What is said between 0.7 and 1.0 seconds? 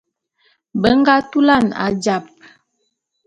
Be